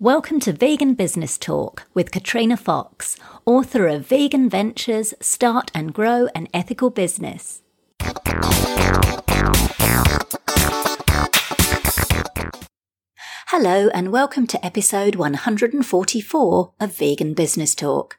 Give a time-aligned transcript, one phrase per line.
[0.00, 6.26] Welcome to Vegan Business Talk with Katrina Fox, author of Vegan Ventures Start and Grow
[6.34, 7.62] an Ethical Business.
[13.46, 18.18] Hello, and welcome to episode 144 of Vegan Business Talk.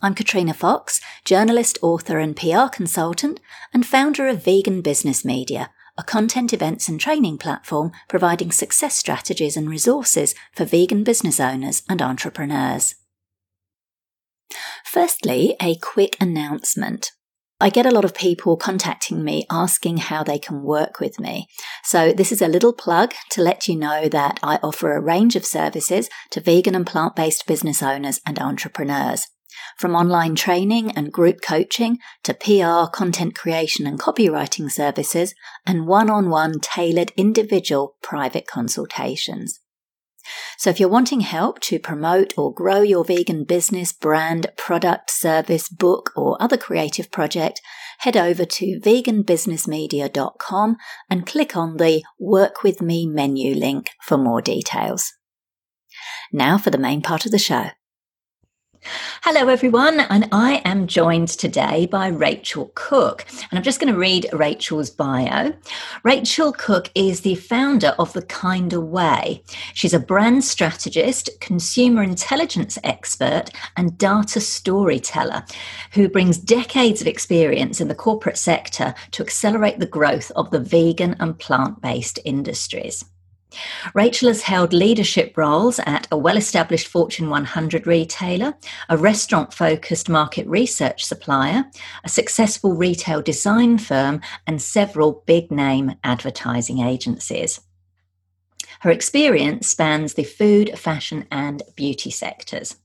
[0.00, 3.40] I'm Katrina Fox, journalist, author, and PR consultant,
[3.74, 5.68] and founder of Vegan Business Media
[6.00, 11.82] a content events and training platform providing success strategies and resources for vegan business owners
[11.90, 12.94] and entrepreneurs.
[14.86, 17.12] Firstly, a quick announcement.
[17.60, 21.46] I get a lot of people contacting me asking how they can work with me.
[21.84, 25.36] So this is a little plug to let you know that I offer a range
[25.36, 29.26] of services to vegan and plant-based business owners and entrepreneurs.
[29.78, 35.34] From online training and group coaching to PR, content creation and copywriting services
[35.66, 39.60] and one-on-one tailored individual private consultations.
[40.58, 45.68] So if you're wanting help to promote or grow your vegan business, brand, product, service,
[45.68, 47.60] book, or other creative project,
[48.00, 50.76] head over to veganbusinessmedia.com
[51.08, 55.12] and click on the Work With Me menu link for more details.
[56.32, 57.70] Now for the main part of the show.
[58.82, 63.26] Hello, everyone, and I am joined today by Rachel Cook.
[63.50, 65.52] And I'm just going to read Rachel's bio.
[66.02, 69.42] Rachel Cook is the founder of The Kinder Way.
[69.74, 75.44] She's a brand strategist, consumer intelligence expert, and data storyteller
[75.92, 80.60] who brings decades of experience in the corporate sector to accelerate the growth of the
[80.60, 83.04] vegan and plant based industries.
[83.94, 88.54] Rachel has held leadership roles at a well established Fortune 100 retailer,
[88.88, 91.64] a restaurant focused market research supplier,
[92.04, 97.60] a successful retail design firm, and several big name advertising agencies.
[98.80, 102.76] Her experience spans the food, fashion, and beauty sectors.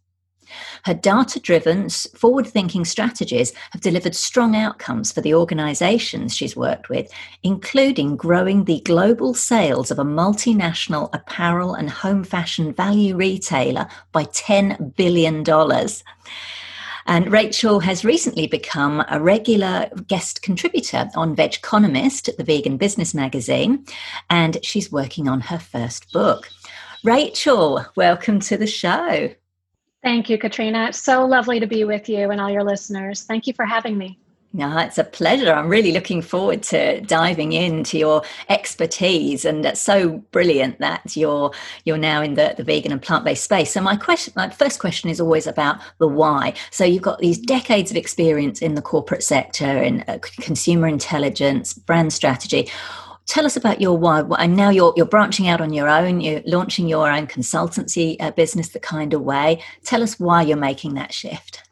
[0.84, 6.90] Her data driven, forward thinking strategies have delivered strong outcomes for the organizations she's worked
[6.90, 7.12] with,
[7.44, 14.24] including growing the global sales of a multinational apparel and home fashion value retailer by
[14.25, 15.44] $10 billion.
[17.08, 23.86] And Rachel has recently become a regular guest contributor on vegconomist, the vegan business magazine,
[24.30, 26.50] and she's working on her first book.
[27.03, 29.30] Rachel, welcome to the show.
[30.06, 30.86] Thank you, Katrina.
[30.90, 33.24] It's so lovely to be with you and all your listeners.
[33.24, 34.20] Thank you for having me.
[34.54, 35.52] No, it's a pleasure.
[35.52, 41.52] I'm really looking forward to diving into your expertise, and it's so brilliant that you're
[41.86, 43.72] you're now in the, the vegan and plant based space.
[43.72, 46.54] So my question, my first question, is always about the why.
[46.70, 51.74] So you've got these decades of experience in the corporate sector in uh, consumer intelligence,
[51.74, 52.70] brand strategy
[53.25, 56.41] tell us about your why and now you're you're branching out on your own you're
[56.46, 59.63] launching your own consultancy uh, business the Kinder Way.
[59.84, 61.65] Tell us why you're making that shift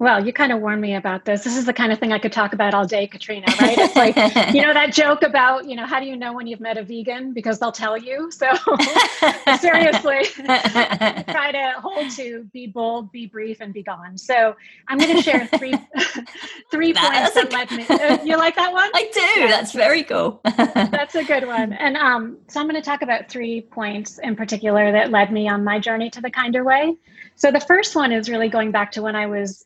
[0.00, 1.42] well, you kind of warned me about this.
[1.42, 3.76] This is the kind of thing I could talk about all day, Katrina, right?
[3.76, 4.14] It's like,
[4.54, 6.84] you know, that joke about, you know, how do you know when you've met a
[6.84, 7.32] vegan?
[7.32, 8.30] Because they'll tell you.
[8.30, 8.46] So
[9.58, 14.16] seriously, try to hold to be bold, be brief, and be gone.
[14.16, 14.54] So
[14.86, 15.74] I'm going to share three
[16.70, 17.84] three points that led me.
[17.88, 18.90] Uh, you like that one?
[18.94, 19.40] I do.
[19.40, 19.48] Yeah.
[19.48, 20.40] That's very cool.
[20.44, 21.72] That's a good one.
[21.72, 25.48] And um, so I'm going to talk about three points in particular that led me
[25.48, 26.96] on my journey to the kinder way.
[27.34, 29.64] So the first one is really going back to when I was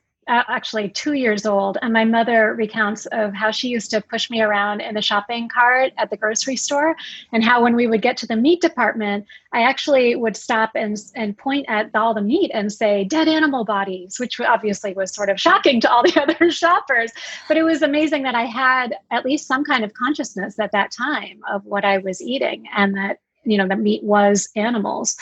[0.48, 4.40] actually two years old and my mother recounts of how she used to push me
[4.40, 6.96] around in the shopping cart at the grocery store
[7.32, 10.96] and how when we would get to the meat department i actually would stop and,
[11.14, 15.28] and point at all the meat and say dead animal bodies which obviously was sort
[15.28, 17.12] of shocking to all the other shoppers.
[17.48, 20.90] But it was amazing that i had at least some kind of consciousness at that
[20.90, 25.16] time of what i was eating and that you know the meat was animals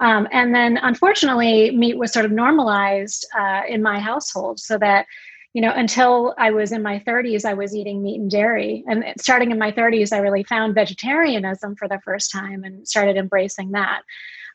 [0.00, 5.06] um, and then unfortunately, meat was sort of normalized uh, in my household so that,
[5.52, 8.82] you know, until I was in my 30s, I was eating meat and dairy.
[8.88, 13.16] And starting in my 30s, I really found vegetarianism for the first time and started
[13.16, 14.02] embracing that.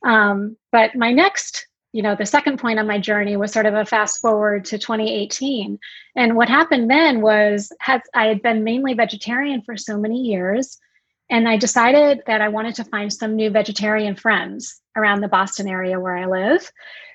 [0.03, 3.74] Um, but my next you know the second point on my journey was sort of
[3.74, 5.80] a fast forward to 2018
[6.18, 10.77] and what happened then was had i had been mainly vegetarian for so many years
[11.30, 15.68] and I decided that I wanted to find some new vegetarian friends around the Boston
[15.68, 16.72] area where I live.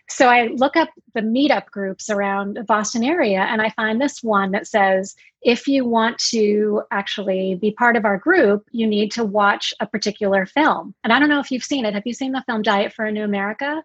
[0.08, 4.22] So I look up the meetup groups around the Boston area and I find this
[4.22, 9.12] one that says if you want to actually be part of our group, you need
[9.12, 10.94] to watch a particular film.
[11.04, 11.94] And I don't know if you've seen it.
[11.94, 13.84] Have you seen the film Diet for a New America?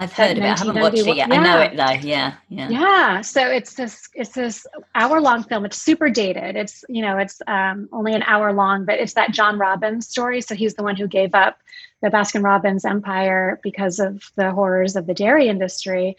[0.00, 0.46] I've heard of it.
[0.46, 1.28] I haven't watched it yet.
[1.28, 1.34] Yeah.
[1.34, 2.08] I know it though.
[2.08, 2.68] Yeah, yeah.
[2.68, 3.20] Yeah.
[3.20, 4.64] So it's this it's this
[4.94, 5.64] hour long film.
[5.64, 6.54] It's super dated.
[6.54, 10.40] It's you know it's um, only an hour long, but it's that John Robbins story.
[10.40, 11.58] So he's the one who gave up
[12.00, 16.16] the Baskin Robbins empire because of the horrors of the dairy industry.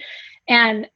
[0.49, 0.89] And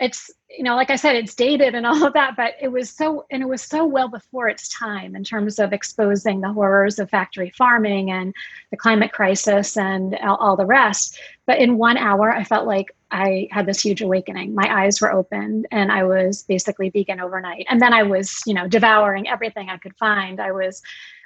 [0.00, 2.90] it's you know like i said it's dated and all of that but it was
[2.90, 6.98] so and it was so well before its time in terms of exposing the horrors
[6.98, 8.34] of factory farming and
[8.70, 11.18] the climate crisis and all, all the rest
[11.50, 15.12] but in one hour i felt like i had this huge awakening my eyes were
[15.12, 19.68] opened and i was basically vegan overnight and then i was you know devouring everything
[19.68, 20.80] i could find i was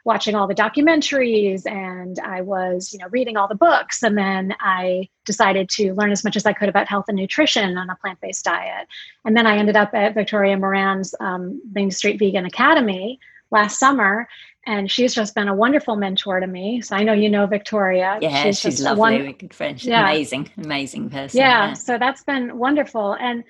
[0.06, 4.02] watching all the documentaries and I was, you know, reading all the books.
[4.02, 7.78] And then I decided to learn as much as I could about health and nutrition
[7.78, 8.86] on a plant based diet.
[9.24, 13.18] And then I ended up at Victoria Moran's um, Main Street Vegan Academy
[13.50, 14.28] last summer.
[14.66, 16.80] And she's just been a wonderful mentor to me.
[16.80, 18.18] So I know you know Victoria.
[18.20, 19.22] Yeah, she's, she's lovely.
[19.22, 19.82] One, good friend.
[19.84, 20.08] Yeah.
[20.08, 21.38] amazing, amazing person.
[21.38, 23.14] Yeah, yeah, so that's been wonderful.
[23.20, 23.44] And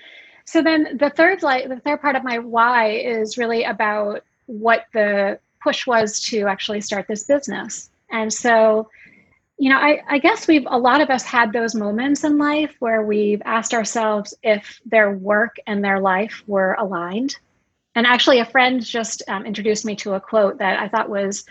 [0.45, 4.87] so then the third like the third part of my why is really about what
[4.93, 7.91] the push was to actually start this business.
[8.11, 8.91] And so,
[9.59, 12.75] you know, I, I, guess we've a lot of us had those moments in life
[12.81, 17.39] where we've asked ourselves if their work and their life were aligned.
[17.95, 21.45] And actually, a friend just um, introduced me to a quote that I thought was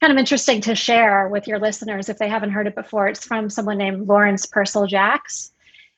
[0.00, 3.08] kind of interesting to share with your listeners if they haven't heard it before.
[3.08, 5.52] It's from someone named Lawrence Pearsall Jacks.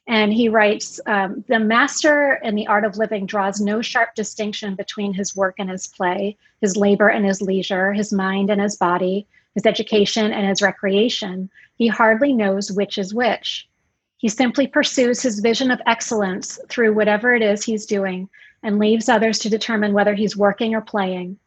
[0.06, 4.74] And he writes um, The master in the art of living draws no sharp distinction
[4.74, 8.76] between his work and his play, his labor and his leisure, his mind and his
[8.76, 11.50] body, his education and his recreation.
[11.76, 13.68] He hardly knows which is which.
[14.16, 18.28] He simply pursues his vision of excellence through whatever it is he's doing
[18.62, 21.38] and leaves others to determine whether he's working or playing.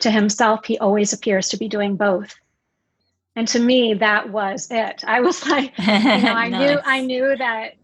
[0.00, 2.34] To himself, he always appears to be doing both.
[3.34, 5.04] And to me, that was it.
[5.06, 6.70] I was like, you know, I nice.
[6.70, 7.74] knew I knew that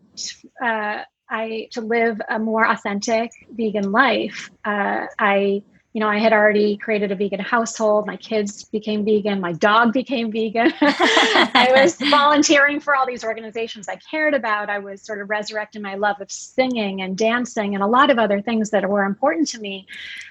[0.63, 4.51] uh, I to live a more authentic vegan life.
[4.65, 5.63] Uh, I
[5.95, 8.07] you know, I had already created a vegan household.
[8.07, 9.41] My kids became vegan.
[9.41, 10.73] My dog became vegan.
[10.81, 14.69] I was volunteering for all these organizations I cared about.
[14.69, 18.19] I was sort of resurrecting my love of singing and dancing and a lot of
[18.19, 19.87] other things that were important to me.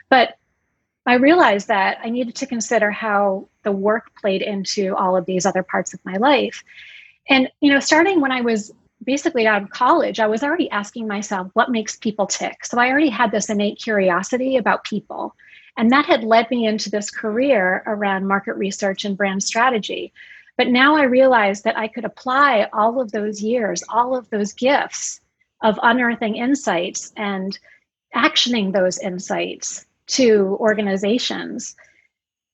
[0.09, 0.37] But
[1.07, 5.45] I realized that I needed to consider how the work played into all of these
[5.45, 6.63] other parts of my life.
[7.29, 11.07] And, you know, starting when I was basically out of college, I was already asking
[11.07, 12.65] myself, what makes people tick?
[12.65, 15.35] So I already had this innate curiosity about people.
[15.77, 20.11] And that had led me into this career around market research and brand strategy.
[20.57, 24.53] But now I realized that I could apply all of those years, all of those
[24.53, 25.21] gifts
[25.61, 27.57] of unearthing insights and
[28.15, 31.75] actioning those insights to organizations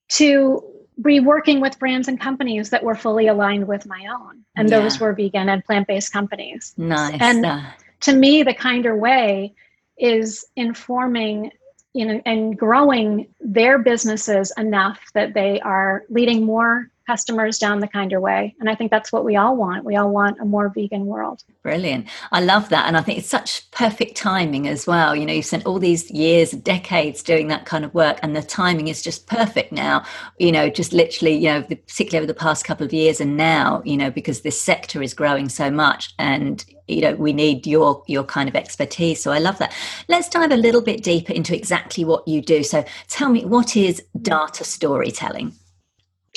[0.10, 0.64] to
[1.02, 4.44] be working with brands and companies that were fully aligned with my own.
[4.56, 4.82] And yeah.
[4.82, 6.74] those were vegan and plant based companies.
[6.78, 7.18] Nice.
[7.20, 7.66] And
[8.02, 9.54] to me, the kinder way
[9.98, 11.52] is informing
[11.94, 17.88] you know and growing their businesses enough that they are leading more customers down the
[17.88, 18.56] kinder way.
[18.60, 19.86] And I think that's what we all want.
[19.86, 21.44] We all want a more vegan world.
[21.62, 22.08] Brilliant.
[22.32, 22.88] I love that.
[22.88, 25.16] And I think it's such perfect timing as well.
[25.16, 28.42] You know, you've spent all these years, decades doing that kind of work, and the
[28.42, 30.04] timing is just perfect now,
[30.38, 33.82] you know, just literally, you know, particularly over the past couple of years and now,
[33.86, 38.04] you know, because this sector is growing so much and you know we need your
[38.08, 39.74] your kind of expertise so i love that
[40.10, 43.78] let's dive a little bit deeper into exactly what you do so tell me what
[43.78, 45.54] is data storytelling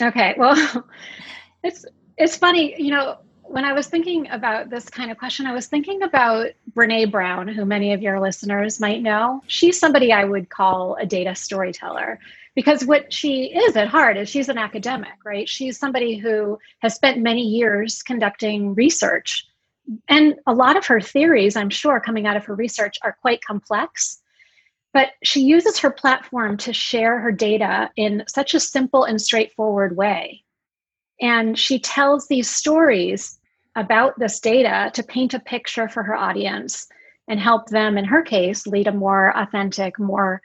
[0.01, 0.85] Okay, well,
[1.65, 1.85] it's
[2.19, 5.67] it's funny, you know, when I was thinking about this kind of question, I was
[5.67, 9.43] thinking about Brene Brown, who many of your listeners might know.
[9.47, 12.19] She's somebody I would call a data storyteller
[12.55, 15.49] because what she is at heart is she's an academic, right?
[15.49, 19.47] She's somebody who has spent many years conducting research.
[20.09, 23.45] And a lot of her theories, I'm sure, coming out of her research are quite
[23.45, 24.21] complex.
[24.97, 29.95] But she uses her platform to share her data in such a simple and straightforward
[29.95, 30.43] way.
[31.21, 33.39] And she tells these stories
[33.75, 36.89] about this data to paint a picture for her audience
[37.29, 40.41] and help them, in her case, lead a more authentic, more,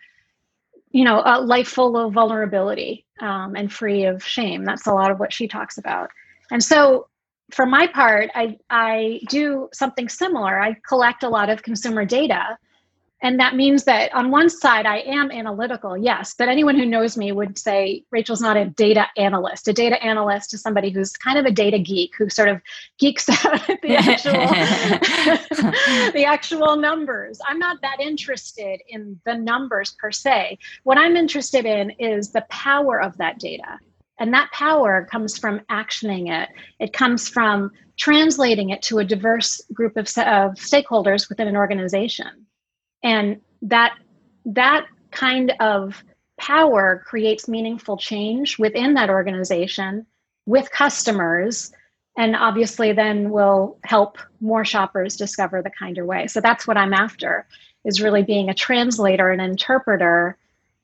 [0.90, 4.66] you know, a life full of vulnerability um, and free of shame.
[4.66, 6.10] That's a lot of what she talks about.
[6.52, 7.08] And so
[7.52, 10.60] for my part, I, I do something similar.
[10.60, 12.58] I collect a lot of consumer data
[13.22, 17.18] and that means that on one side i am analytical yes but anyone who knows
[17.18, 19.68] me would say rachel's not a data analyst.
[19.68, 22.62] A data analyst is somebody who's kind of a data geek who sort of
[22.98, 24.32] geeks out at the actual
[26.14, 27.40] the actual numbers.
[27.48, 30.58] I'm not that interested in the numbers per se.
[30.84, 33.80] What i'm interested in is the power of that data.
[34.20, 36.50] And that power comes from actioning it.
[36.80, 42.46] It comes from translating it to a diverse group of, of stakeholders within an organization
[43.04, 43.96] and that
[44.46, 46.04] that kind of
[46.40, 50.06] power creates meaningful change within that organization
[50.46, 51.72] with customers
[52.18, 56.94] and obviously then will help more shoppers discover the kinder way so that's what i'm
[56.94, 57.46] after
[57.86, 60.38] is really being a translator and interpreter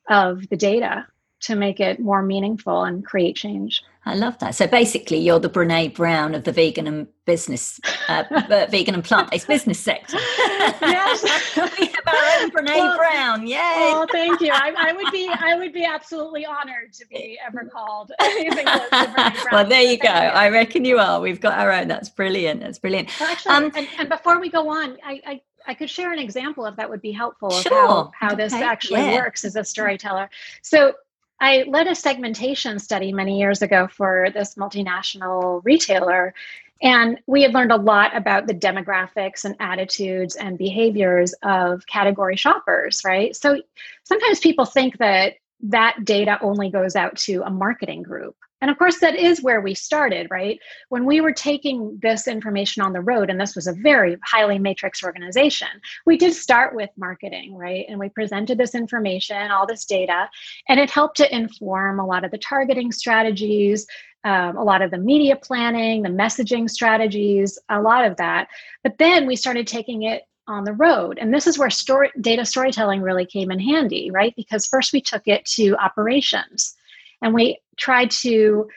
[0.10, 1.06] of the data
[1.40, 3.84] to make it more meaningful and create change.
[4.06, 4.56] I love that.
[4.56, 8.24] So basically, you're the Brene Brown of the vegan and business, uh,
[8.72, 10.18] vegan and plant-based business sector.
[10.18, 11.24] yes,
[12.08, 13.48] our own Brene well, Brown.
[13.48, 13.58] Yay!
[13.58, 14.52] Oh, thank you.
[14.54, 18.90] I, I, would be, I would be absolutely honored to be ever called anything close
[18.90, 19.34] to Brene Brown.
[19.52, 20.10] Well, there you go.
[20.10, 20.14] You.
[20.14, 21.20] I reckon you are.
[21.20, 21.88] We've got our own.
[21.88, 22.62] That's brilliant.
[22.62, 23.10] That's brilliant.
[23.20, 26.20] Well, actually, um, and, and, before we go on, I, I I could share an
[26.20, 27.74] example if that would be helpful sure.
[27.74, 28.44] of how, how okay.
[28.44, 29.16] this actually yeah.
[29.16, 30.30] works as a storyteller.
[30.62, 30.94] So
[31.40, 36.34] I led a segmentation study many years ago for this multinational retailer.
[36.82, 42.36] And we had learned a lot about the demographics and attitudes and behaviors of category
[42.36, 43.36] shoppers, right?
[43.36, 43.62] So
[44.04, 48.36] sometimes people think that that data only goes out to a marketing group.
[48.60, 50.60] And of course, that is where we started, right?
[50.90, 54.58] When we were taking this information on the road, and this was a very highly
[54.58, 55.68] matrix organization,
[56.08, 57.86] we did start with marketing, right?
[57.88, 60.28] And we presented this information, all this data,
[60.68, 63.86] and it helped to inform a lot of the targeting strategies,
[64.28, 68.50] um, a lot of the media planning, the messaging strategies, a lot of that.
[68.84, 71.18] But then we started taking it on the road.
[71.18, 74.34] And this is where story, data storytelling really came in handy, right?
[74.36, 76.76] Because first we took it to operations
[77.22, 78.68] and we tried to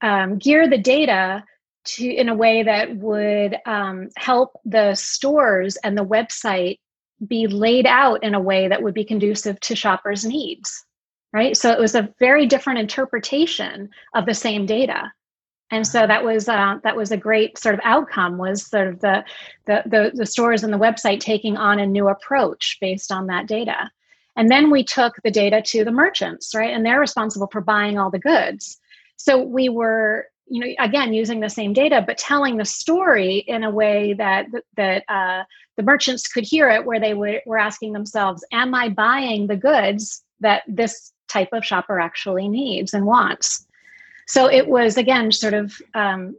[0.00, 1.42] um, gear the data
[1.86, 6.78] to in a way that would um, help the stores and the website
[7.26, 10.84] be laid out in a way that would be conducive to shoppers' needs.
[11.32, 11.56] Right.
[11.56, 15.12] So it was a very different interpretation of the same data.
[15.70, 19.00] And so that was uh, that was a great sort of outcome was sort of
[19.00, 19.24] the,
[19.66, 23.46] the, the the stores and the website taking on a new approach based on that
[23.46, 23.90] data.
[24.36, 26.74] And then we took the data to the merchants right?
[26.74, 28.80] And they're responsible for buying all the goods.
[29.16, 33.62] So we were you know again using the same data but telling the story in
[33.62, 34.46] a way that
[34.76, 35.44] that uh,
[35.76, 39.56] the merchants could hear it where they were, were asking themselves am i buying the
[39.56, 43.66] goods that this type of shopper actually needs and wants
[44.30, 46.36] so it was, again, sort of um,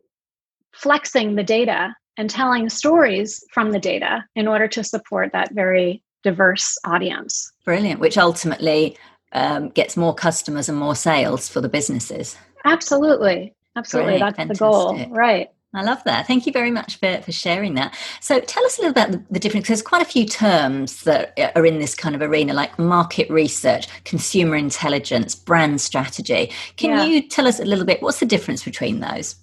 [0.71, 6.01] flexing the data and telling stories from the data in order to support that very
[6.23, 7.51] diverse audience.
[7.65, 8.97] Brilliant, which ultimately
[9.33, 12.37] um, gets more customers and more sales for the businesses.
[12.63, 13.53] Absolutely.
[13.75, 14.13] Absolutely.
[14.13, 14.57] Great, That's fantastic.
[14.57, 15.09] the goal.
[15.09, 15.49] Right.
[15.73, 16.27] I love that.
[16.27, 17.97] Thank you very much for, for sharing that.
[18.19, 19.67] So, tell us a little about the, the difference.
[19.67, 23.29] There's quite a few terms that uh, are in this kind of arena, like market
[23.29, 26.51] research, consumer intelligence, brand strategy.
[26.75, 27.03] Can yeah.
[27.05, 29.35] you tell us a little bit what's the difference between those?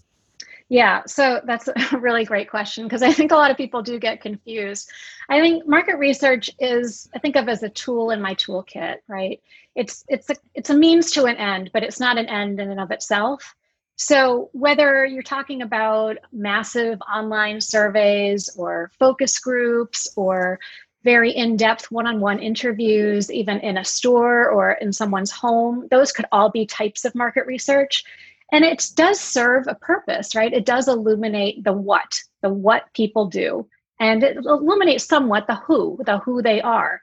[0.68, 3.98] Yeah, so that's a really great question because I think a lot of people do
[3.98, 4.90] get confused.
[5.28, 9.40] I think market research is I think of as a tool in my toolkit, right?
[9.74, 12.70] It's it's a it's a means to an end, but it's not an end in
[12.70, 13.54] and of itself.
[14.00, 20.60] So, whether you're talking about massive online surveys or focus groups or
[21.02, 25.88] very in depth one on one interviews, even in a store or in someone's home,
[25.90, 28.04] those could all be types of market research.
[28.52, 30.52] And it does serve a purpose, right?
[30.52, 33.66] It does illuminate the what, the what people do,
[33.98, 37.00] and it illuminates somewhat the who, the who they are.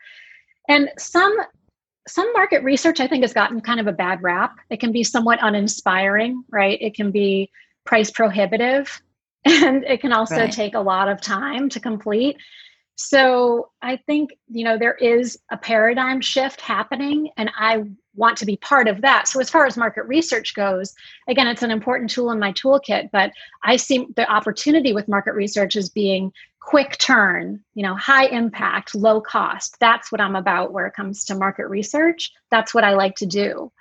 [0.69, 1.35] And some
[2.07, 4.57] some market research i think has gotten kind of a bad rap.
[4.69, 6.77] It can be somewhat uninspiring right?
[6.81, 7.50] It can be
[7.85, 9.01] price prohibitive
[9.45, 10.51] and it can also right.
[10.51, 12.38] take a lot of time to complete
[12.95, 17.83] so i think you know there is a paradigm shift happening and i
[18.15, 20.93] want to be part of that so as far as market research goes
[21.27, 23.31] again it's an important tool in my toolkit but
[23.63, 26.31] i see the opportunity with market research as being
[26.65, 29.77] quick turn, you know, high impact, low cost.
[29.79, 32.31] That's what I'm about where it comes to market research.
[32.49, 33.71] That's what I like to do.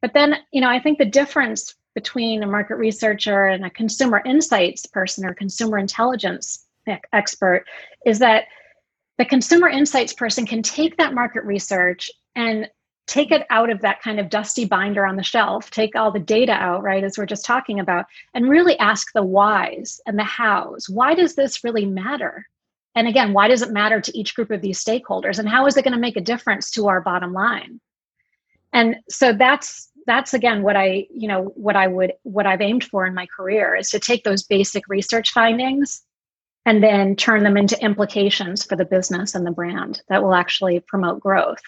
[0.00, 4.22] But then, you know, I think the difference between a market researcher and a consumer
[4.24, 6.63] insights person or consumer intelligence
[7.12, 7.64] expert
[8.04, 8.44] is that
[9.18, 12.68] the consumer insights person can take that market research and
[13.06, 16.18] take it out of that kind of dusty binder on the shelf, take all the
[16.18, 20.24] data out, right, as we're just talking about, and really ask the whys and the
[20.24, 20.88] hows.
[20.88, 22.46] Why does this really matter?
[22.94, 25.38] And again, why does it matter to each group of these stakeholders?
[25.38, 27.80] And how is it going to make a difference to our bottom line?
[28.72, 32.84] And so that's that's again what I, you know, what I would what I've aimed
[32.84, 36.02] for in my career is to take those basic research findings
[36.66, 40.80] and then turn them into implications for the business and the brand that will actually
[40.80, 41.60] promote growth.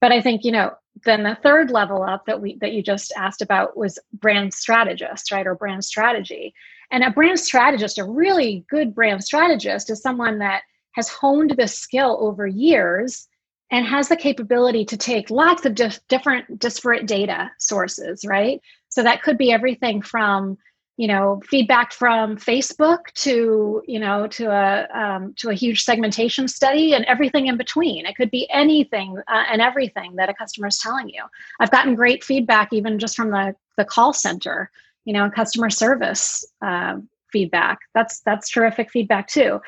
[0.00, 0.72] But i think you know
[1.04, 5.32] then the third level up that we that you just asked about was brand strategist
[5.32, 6.54] right or brand strategy.
[6.90, 11.76] And a brand strategist a really good brand strategist is someone that has honed this
[11.76, 13.26] skill over years
[13.70, 18.60] and has the capability to take lots of dif- different disparate data sources right?
[18.88, 20.58] So that could be everything from
[20.96, 26.46] you know feedback from facebook to you know to a um, to a huge segmentation
[26.46, 28.06] study and everything in between.
[28.06, 31.22] It could be anything uh, and everything that a customer is telling you.
[31.60, 34.70] I've gotten great feedback even just from the the call center
[35.04, 36.96] you know customer service uh,
[37.32, 37.78] feedback.
[37.94, 39.60] That's that's terrific feedback too.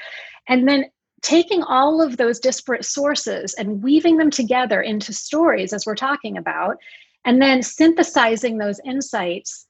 [0.49, 0.87] And then
[1.23, 6.37] taking all of those disparate sources and weaving them together into stories as we're talking
[6.37, 6.76] about
[7.25, 9.66] and then synthesizing those insights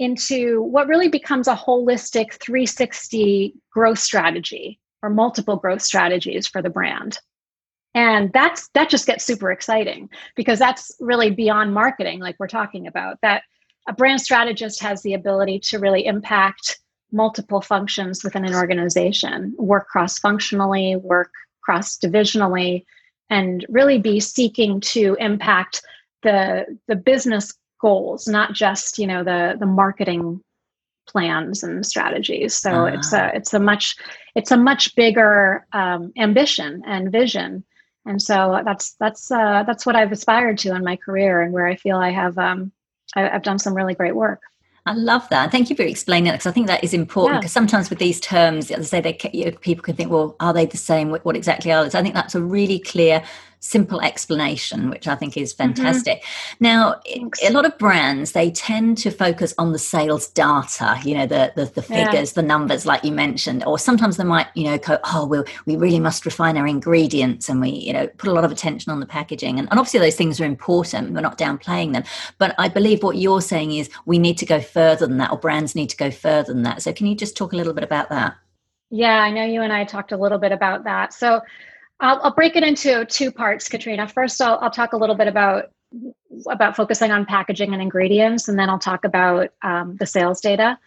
[0.00, 6.70] into what really becomes a holistic 360 growth strategy or multiple growth strategies for the
[6.70, 7.18] brand.
[7.94, 12.86] And that's that just gets super exciting because that's really beyond marketing like we're talking
[12.86, 13.42] about that
[13.88, 16.78] a brand strategist has the ability to really impact
[17.12, 22.84] multiple functions within an organization work cross functionally work cross divisionally
[23.28, 25.82] and really be seeking to impact
[26.22, 30.40] the the business goals, not just you know the the marketing
[31.06, 32.54] plans and strategies.
[32.54, 32.96] So uh-huh.
[32.96, 33.96] it's a it's a much
[34.34, 37.64] it's a much bigger um, ambition and vision.
[38.06, 41.66] And so that's that's uh, that's what I've aspired to in my career, and where
[41.66, 42.72] I feel I have um,
[43.14, 44.40] I, I've done some really great work.
[44.86, 45.52] I love that.
[45.52, 47.60] Thank you for explaining that because I think that is important because yeah.
[47.60, 50.54] sometimes with these terms, as I say, they, you know, people can think, well, are
[50.54, 51.10] they the same?
[51.10, 51.90] What, what exactly are they?
[51.90, 53.22] So I think that's a really clear
[53.60, 55.74] simple explanation, which I think is mm-hmm.
[55.74, 56.22] fantastic.
[56.22, 56.64] Mm-hmm.
[56.64, 57.42] Now, Thanks.
[57.42, 61.52] a lot of brands they tend to focus on the sales data, you know, the
[61.54, 62.42] the, the figures, yeah.
[62.42, 65.76] the numbers, like you mentioned, or sometimes they might, you know, go, oh, we we
[65.76, 69.00] really must refine our ingredients, and we, you know, put a lot of attention on
[69.00, 71.12] the packaging, and, and obviously those things are important.
[71.12, 72.04] We're not downplaying them,
[72.38, 75.38] but I believe what you're saying is we need to go further than that, or
[75.38, 76.82] brands need to go further than that.
[76.82, 78.36] So, can you just talk a little bit about that?
[78.90, 81.12] Yeah, I know you and I talked a little bit about that.
[81.12, 81.40] So
[82.00, 84.08] I'll, I'll break it into two parts, Katrina.
[84.08, 85.70] First, I'll, I'll talk a little bit about
[86.48, 90.78] about focusing on packaging and ingredients, and then I'll talk about um, the sales data.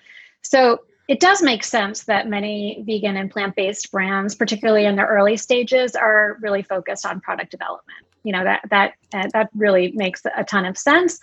[0.42, 0.80] So
[1.10, 5.96] it does make sense that many vegan and plant-based brands, particularly in their early stages,
[5.96, 8.00] are really focused on product development.
[8.24, 11.20] You know that that uh, that really makes a ton of sense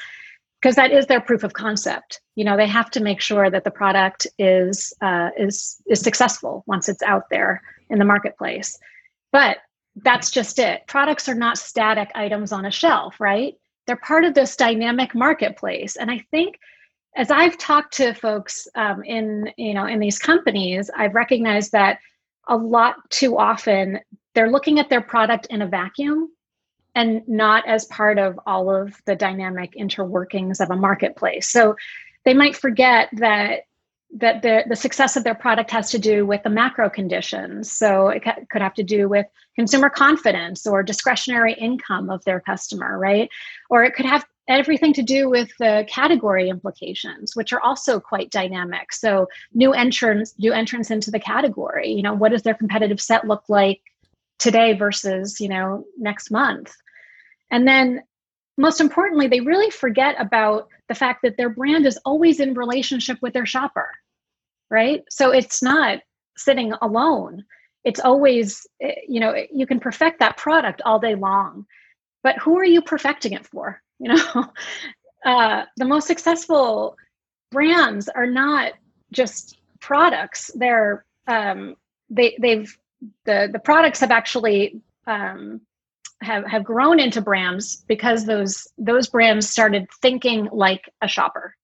[0.60, 2.20] because that is their proof of concept.
[2.36, 6.62] You know they have to make sure that the product is uh, is is successful
[6.66, 8.78] once it's out there in the marketplace.
[9.32, 9.58] But
[9.96, 10.86] that's just it.
[10.86, 13.54] Products are not static items on a shelf, right?
[13.86, 15.96] They're part of this dynamic marketplace.
[15.96, 16.58] And I think
[17.16, 21.98] as I've talked to folks um, in you know in these companies, I've recognized that
[22.48, 24.00] a lot too often
[24.34, 26.30] they're looking at their product in a vacuum
[26.94, 31.48] and not as part of all of the dynamic interworkings of a marketplace.
[31.48, 31.76] So
[32.24, 33.60] they might forget that
[34.16, 37.70] that the, the success of their product has to do with the macro conditions.
[37.70, 42.40] So it ca- could have to do with consumer confidence or discretionary income of their
[42.40, 43.28] customer, right?
[43.68, 48.30] Or it could have everything to do with the category implications, which are also quite
[48.30, 48.92] dynamic.
[48.92, 51.92] So new entrants, new entrants into the category.
[51.92, 53.80] You know, what does their competitive set look like
[54.38, 56.74] today versus you know next month?
[57.50, 58.02] And then
[58.58, 63.18] most importantly, they really forget about the fact that their brand is always in relationship
[63.22, 63.88] with their shopper,
[64.70, 65.02] right?
[65.10, 66.00] So it's not
[66.36, 67.44] sitting alone.
[67.84, 71.66] It's always, eh, you know, you can perfect that product all day long,
[72.22, 73.80] but who are you perfecting it for?
[74.02, 74.46] You know,
[75.26, 76.96] uh, the most successful
[77.50, 78.72] brands are not
[79.12, 80.50] just products.
[80.54, 81.76] They're um,
[82.08, 82.74] they they've
[83.26, 85.60] the the products have actually um,
[86.22, 91.56] have have grown into brands because those those brands started thinking like a shopper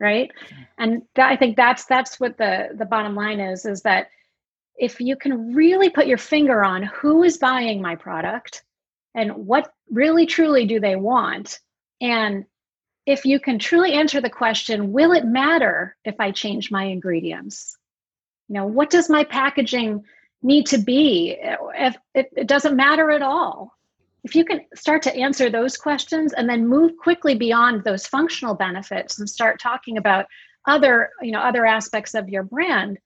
[0.00, 0.30] right?
[0.78, 4.08] And that, i think that's that's what the the bottom line is is that
[4.76, 8.64] if you can really put your finger on who is buying my product
[9.14, 11.60] and what really truly do they want
[12.00, 12.44] and
[13.06, 17.76] if you can truly answer the question will it matter if i change my ingredients?
[18.48, 20.04] You know what does my packaging
[20.42, 21.38] need to be?
[21.40, 23.73] If it, it doesn't matter at all
[24.24, 28.54] if you can start to answer those questions and then move quickly beyond those functional
[28.54, 30.26] benefits and start talking about
[30.66, 32.98] other you know other aspects of your brand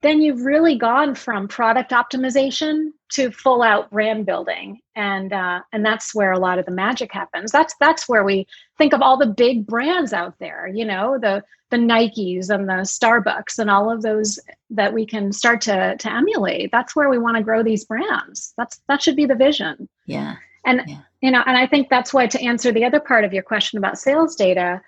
[0.00, 4.80] then you've really gone from product optimization to full out brand building.
[4.94, 7.50] And uh, and that's where a lot of the magic happens.
[7.50, 11.42] That's that's where we think of all the big brands out there you know the
[11.70, 14.38] the nikes and the starbucks and all of those
[14.70, 16.70] that we can start to to emulate.
[16.70, 18.54] That's where we want to grow these brands.
[18.56, 19.88] That's that should be the vision.
[20.06, 20.36] Yeah
[20.68, 21.00] and yeah.
[21.22, 23.78] you know, and I think that's why to answer the other part of your question
[23.78, 24.80] about sales data,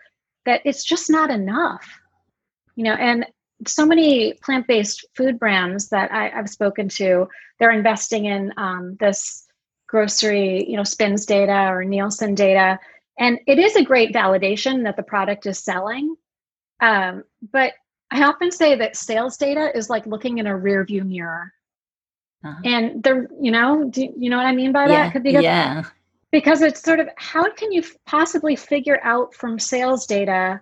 [0.44, 1.86] that it's just not enough.
[2.76, 3.26] You know, and
[3.66, 9.46] so many plant-based food brands that I, have spoken to, they're investing in um, this
[9.86, 12.78] grocery, you know, SPINS data or Nielsen data,
[13.18, 16.14] and it is a great validation that the product is selling.
[16.80, 17.74] Um, but
[18.10, 21.52] I often say that sales data is like looking in a rearview mirror.
[22.44, 22.60] Uh-huh.
[22.64, 25.14] And the, you know, do you know what I mean by that?
[25.14, 25.20] Yeah.
[25.20, 25.84] Because, yeah.
[26.32, 30.60] Because it's sort of how can you possibly figure out from sales data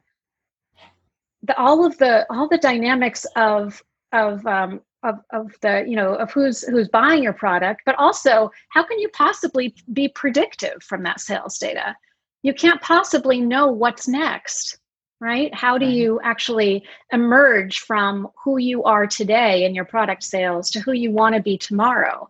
[1.42, 6.14] the all of the all the dynamics of of um, of, of the you know
[6.14, 11.02] of who's who's buying your product but also how can you possibly be predictive from
[11.02, 11.94] that sales data
[12.42, 14.78] you can't possibly know what's next
[15.20, 15.52] right?
[15.54, 20.80] How do you actually emerge from who you are today in your product sales to
[20.80, 22.28] who you want to be tomorrow?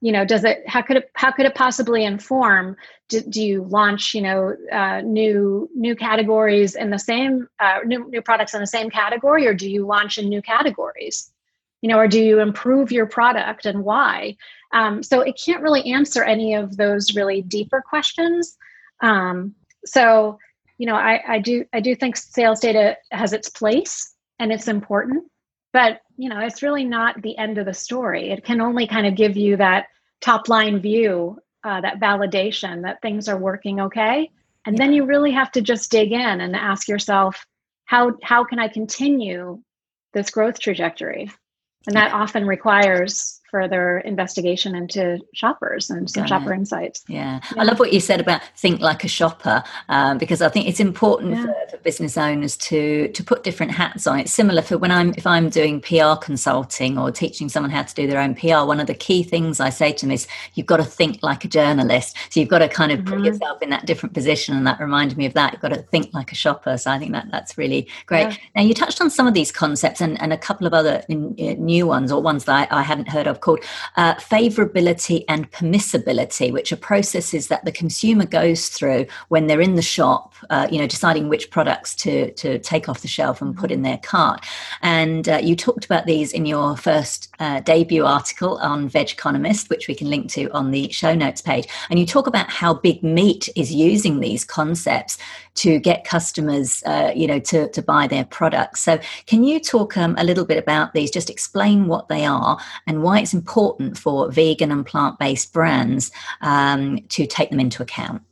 [0.00, 2.76] You know does it how could it how could it possibly inform?
[3.08, 8.08] Do, do you launch you know uh, new new categories in the same uh, new,
[8.08, 11.30] new products in the same category or do you launch in new categories?
[11.82, 14.36] You know or do you improve your product and why?
[14.72, 18.56] Um, so it can't really answer any of those really deeper questions.
[19.02, 20.38] Um, so
[20.80, 24.68] you know I, I do i do think sales data has its place and it's
[24.68, 25.24] important
[25.72, 28.30] but you know it's really not the end of the story.
[28.30, 29.86] It can only kind of give you that
[30.20, 34.30] top line view uh, that validation that things are working okay.
[34.66, 34.84] And yeah.
[34.84, 37.44] then you really have to just dig in and ask yourself
[37.84, 39.62] how how can i continue
[40.12, 41.30] this growth trajectory?
[41.86, 47.04] And that often requires further investigation into shoppers and some shopper insights.
[47.08, 47.40] Yeah.
[47.54, 47.60] yeah.
[47.60, 50.80] I love what you said about think like a shopper um, because I think it's
[50.80, 51.46] important yeah.
[51.46, 54.20] for, for, business owners to to put different hats on.
[54.20, 57.94] It's similar for when I'm if I'm doing PR consulting or teaching someone how to
[57.94, 58.64] do their own PR.
[58.66, 61.44] One of the key things I say to them is you've got to think like
[61.44, 62.16] a journalist.
[62.30, 63.14] So you've got to kind of mm-hmm.
[63.14, 65.52] put yourself in that different position, and that reminded me of that.
[65.52, 66.76] You've got to think like a shopper.
[66.76, 68.38] So I think that that's really great.
[68.54, 71.34] Now you touched on some of these concepts and, and a couple of other in,
[71.36, 73.60] in new ones or ones that I, I hadn't heard of called
[73.96, 79.74] uh, favorability and permissibility, which are processes that the consumer goes through when they're in
[79.74, 83.56] the shop, uh, you know, deciding which products to, to take off the shelf and
[83.56, 84.44] put in their cart.
[84.82, 89.88] And uh, you talked about these in your first uh, debut article on vegconomist, which
[89.88, 91.66] we can link to on the show notes page.
[91.90, 95.18] And you talk about how Big Meat is using these concepts
[95.56, 98.80] to get customers, uh, you know, to, to buy their products.
[98.80, 101.10] So, can you talk um, a little bit about these?
[101.10, 106.10] Just explain what they are and why it's important for vegan and plant based brands
[106.40, 108.22] um, to take them into account.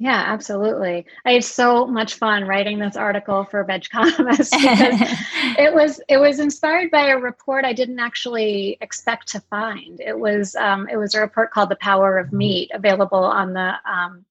[0.00, 1.04] Yeah, absolutely.
[1.26, 5.18] I had so much fun writing this article for vegconomist because
[5.58, 10.00] it was it was inspired by a report I didn't actually expect to find.
[10.00, 13.74] It was um, it was a report called "The Power of Meat," available on the
[13.84, 14.24] um,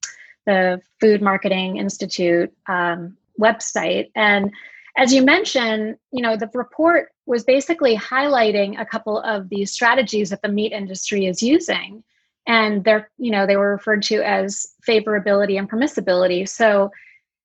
[0.47, 4.09] the Food Marketing Institute um, website.
[4.15, 4.51] And
[4.97, 10.31] as you mentioned, you know, the report was basically highlighting a couple of these strategies
[10.31, 12.03] that the meat industry is using.
[12.47, 16.49] And they're, you know, they were referred to as favorability and permissibility.
[16.49, 16.89] So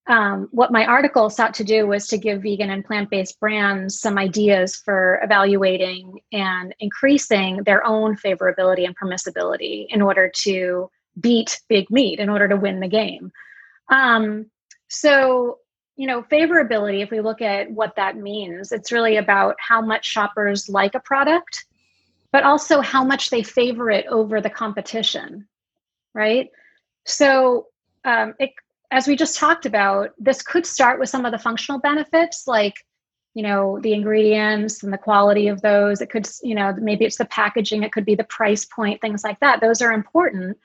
[0.06, 4.16] um, what my article sought to do was to give vegan and plant-based brands some
[4.16, 11.90] ideas for evaluating and increasing their own favorability and permissibility in order to beat big
[11.90, 13.30] meat in order to win the game.
[13.90, 14.46] Um,
[14.88, 15.58] so,
[15.96, 20.04] you know, favorability, if we look at what that means, it's really about how much
[20.04, 21.66] shoppers like a product,
[22.32, 25.46] but also how much they favor it over the competition,
[26.14, 26.50] right?
[27.06, 27.68] So,
[28.04, 28.50] um, it,
[28.90, 32.74] as we just talked about, this could start with some of the functional benefits, like
[33.34, 37.18] you know the ingredients and the quality of those it could you know maybe it's
[37.18, 40.56] the packaging it could be the price point things like that those are important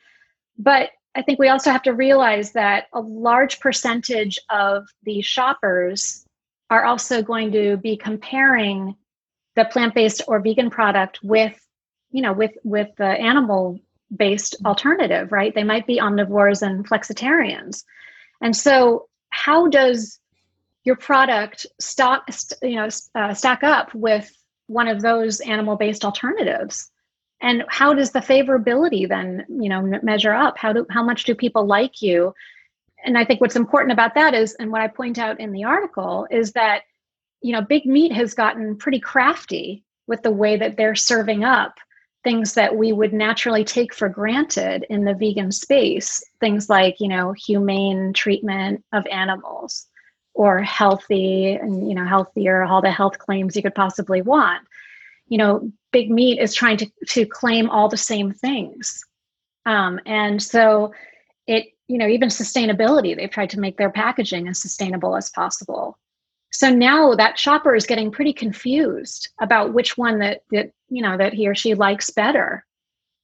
[0.58, 6.26] but I think we also have to realize that a large percentage of the shoppers
[6.70, 8.96] are also going to be comparing
[9.56, 11.60] the plant-based or vegan product with,
[12.12, 15.54] you know, with with the animal-based alternative, right?
[15.54, 17.84] They might be omnivores and flexitarians.
[18.42, 20.20] And so how does
[20.84, 22.30] your product stock
[22.62, 24.32] you know uh, stack up with
[24.68, 26.92] one of those animal-based alternatives?
[27.42, 30.58] And how does the favorability then you know measure up?
[30.58, 32.34] How do how much do people like you?
[33.06, 35.64] And i think what's important about that is and what i point out in the
[35.64, 36.82] article is that
[37.42, 41.80] you know big meat has gotten pretty crafty with the way that they're serving up
[42.24, 46.24] things that we would naturally take for granted in the vegan space.
[46.40, 49.88] Things like you know humane treatment of animals
[50.34, 54.68] or healthy and you know healthier all the health claims you could possibly want.
[55.28, 59.04] You know big meat is trying to to claim all the same things.
[59.66, 60.94] Um, and so
[61.48, 65.98] it you know even sustainability they've tried to make their packaging as sustainable as possible.
[66.52, 71.18] So now that shopper is getting pretty confused about which one that that you know
[71.18, 72.66] that he or she likes better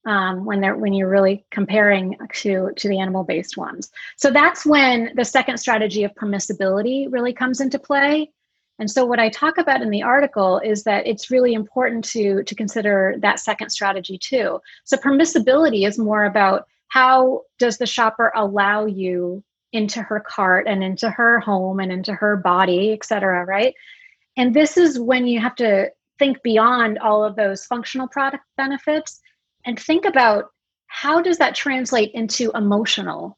[0.06, 3.91] um, when they're when you're really comparing to to the animal based ones.
[4.17, 8.32] So that's when the second strategy of permissibility really comes into play
[8.79, 12.43] And so what I talk about in the article is that it's really important to
[12.43, 14.59] to consider that second strategy too.
[14.83, 20.83] So permissibility is more about how does the shopper allow you into her cart and
[20.83, 23.73] into her home and into her body, et cetera, right?
[24.38, 29.19] And this is when you have to think beyond all of those functional product benefits
[29.65, 30.45] and think about
[30.88, 33.38] how does that translate into emotional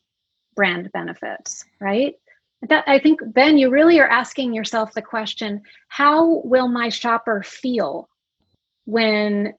[0.56, 2.16] brand benefits, right?
[2.64, 7.44] That I think then you really are asking yourself the question, how will my shopper
[7.44, 8.10] feel
[8.86, 9.54] when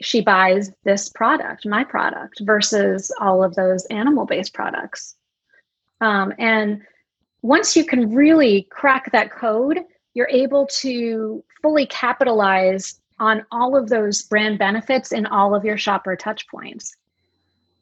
[0.00, 5.16] she buys this product, my product, versus all of those animal-based products?
[6.00, 6.80] Um, and
[7.42, 9.80] once you can really crack that code,
[10.14, 15.76] you're able to fully capitalize on all of those brand benefits in all of your
[15.76, 16.96] shopper touch points.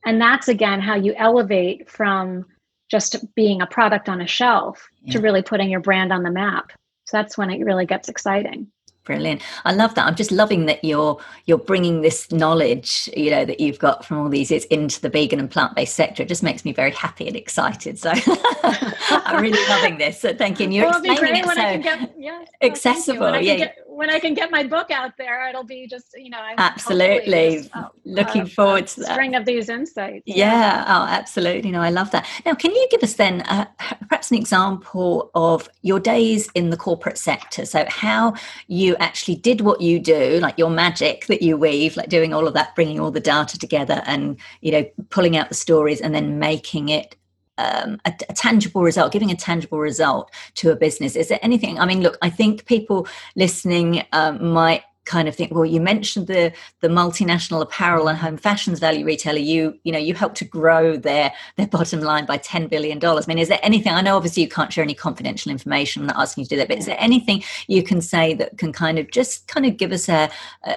[0.04, 2.46] And that's again how you elevate from
[2.90, 5.12] just being a product on a shelf yeah.
[5.12, 6.72] to really putting your brand on the map.
[7.04, 8.68] So that's when it really gets exciting.
[9.06, 9.40] Brilliant.
[9.64, 10.04] I love that.
[10.04, 14.18] I'm just loving that you're you're bringing this knowledge, you know, that you've got from
[14.18, 16.24] all these years into the vegan and plant-based sector.
[16.24, 18.00] It just makes me very happy and excited.
[18.00, 18.10] So
[18.64, 20.20] I'm really loving this.
[20.20, 20.64] So thank you.
[20.64, 23.38] And you're well, explaining it so get, yeah, accessible.
[23.38, 23.56] yeah.
[23.56, 27.56] Get, when I can get my book out there, it'll be just, you know, absolutely
[27.56, 29.12] just, oh, looking uh, forward to that.
[29.12, 30.24] String of these insights.
[30.26, 30.36] Yeah.
[30.36, 30.84] yeah.
[30.86, 31.70] Oh, absolutely.
[31.70, 32.26] No, I love that.
[32.44, 33.64] Now, can you give us then uh,
[34.08, 37.64] perhaps an example of your days in the corporate sector?
[37.64, 38.34] So, how
[38.66, 42.46] you actually did what you do, like your magic that you weave, like doing all
[42.46, 46.14] of that, bringing all the data together and, you know, pulling out the stories and
[46.14, 47.16] then making it
[47.58, 51.16] um, a, a, tangible result, giving a tangible result to a business?
[51.16, 51.78] Is there anything?
[51.78, 56.26] I mean, look, I think people listening um, might kind of think well you mentioned
[56.26, 60.44] the the multinational apparel and home fashions value retailer you you know you helped to
[60.44, 64.00] grow their their bottom line by 10 billion dollars i mean is there anything i
[64.00, 66.68] know obviously you can't share any confidential information i'm not asking you to do that
[66.68, 69.92] but is there anything you can say that can kind of just kind of give
[69.92, 70.28] us a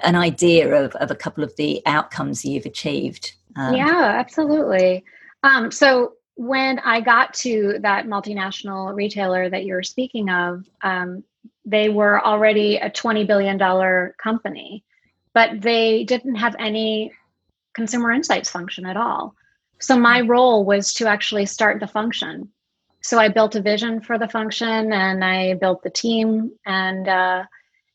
[0.04, 5.04] an idea of, of a couple of the outcomes you've achieved um, yeah absolutely
[5.42, 11.22] um, so when I got to that multinational retailer that you're speaking of, um,
[11.66, 13.58] they were already a $20 billion
[14.16, 14.82] company,
[15.34, 17.12] but they didn't have any
[17.74, 19.34] consumer insights function at all.
[19.80, 22.48] So my role was to actually start the function.
[23.02, 27.44] So I built a vision for the function and I built the team and uh,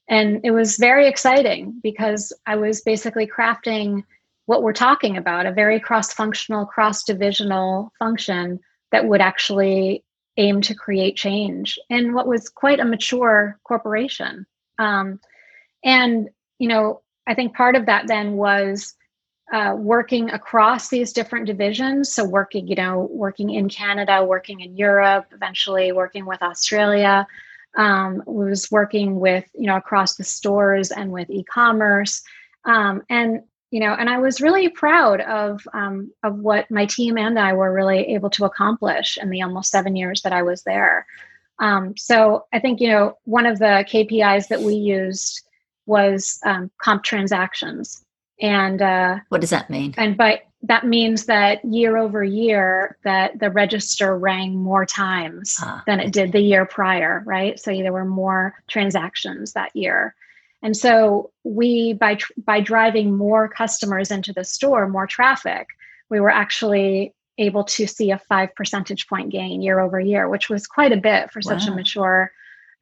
[0.07, 4.03] and it was very exciting because I was basically crafting
[4.45, 8.59] what we're talking about a very cross functional, cross divisional function
[8.91, 10.03] that would actually
[10.37, 14.45] aim to create change in what was quite a mature corporation.
[14.77, 15.19] Um,
[15.83, 16.29] and,
[16.59, 18.93] you know, I think part of that then was
[19.53, 22.13] uh, working across these different divisions.
[22.13, 27.27] So, working, you know, working in Canada, working in Europe, eventually working with Australia.
[27.77, 32.23] Um, was working with, you know, across the stores and with e commerce.
[32.63, 33.41] Um, and
[33.75, 37.51] you know and i was really proud of um, of what my team and i
[37.51, 41.05] were really able to accomplish in the almost seven years that i was there.
[41.59, 45.41] Um, so i think you know one of the kpis that we used
[45.85, 48.01] was um, comp transactions.
[48.41, 49.93] And uh, what does that mean?
[49.97, 55.83] and but that means that year over year that the register rang more times ah,
[55.85, 57.59] than it did the year prior right?
[57.59, 60.15] So there were more transactions that year
[60.63, 65.67] and so we by by driving more customers into the store, more traffic,
[66.09, 70.49] we were actually able to see a five percentage point gain year over year, which
[70.49, 71.57] was quite a bit for wow.
[71.57, 72.31] such a mature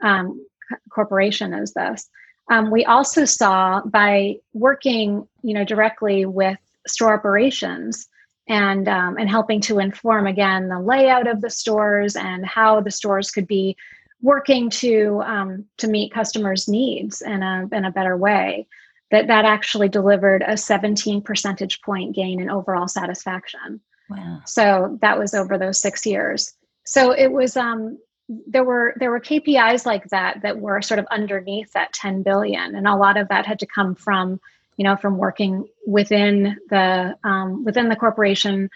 [0.02, 0.46] um,
[0.90, 2.10] corporation as this.
[2.50, 6.58] Um, we also saw by working, you know, directly with
[6.88, 8.08] store operations
[8.48, 12.92] and um, and helping to inform again the layout of the stores and how the
[12.92, 13.78] stores could be
[14.24, 18.66] working to um, to meet customers' needs in a in a better way.
[19.12, 23.80] That that actually delivered a 17 percentage point gain in overall satisfaction.
[24.10, 24.42] Wow!
[24.46, 26.54] So that was over those six years.
[26.86, 28.00] So it was um,
[28.48, 32.76] there were there were KPIs like that that were sort of underneath that 10 billion,
[32.76, 34.40] and a lot of that had to come from
[34.78, 38.70] you know from working within the um, within the corporation,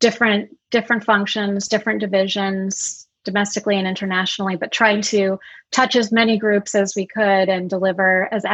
[0.00, 5.38] different different functions, different divisions, domestically and internationally, but trying to
[5.70, 8.44] touch as many groups as we could and deliver as